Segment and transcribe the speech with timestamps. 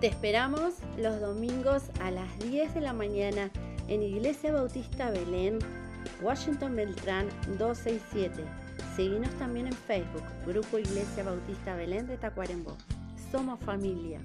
[0.00, 3.50] Te esperamos los domingos a las 10 de la mañana
[3.86, 5.58] en Iglesia Bautista Belén,
[6.22, 7.28] Washington Beltrán
[7.58, 8.42] 267.
[8.96, 12.78] Seguinos también en Facebook, Grupo Iglesia Bautista Belén de Tacuarembó.
[13.30, 14.22] Somos familia.